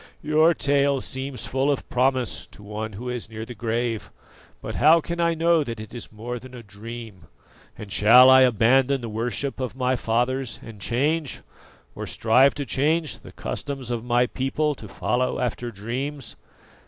[0.23, 4.09] "Your tale seems full of promise to one who is near the grave;
[4.59, 7.27] but how can I know that it is more than a dream?
[7.77, 11.41] And shall I abandon the worship of my fathers and change,
[11.93, 16.35] or strive to change, the customs of my people to follow after dreams?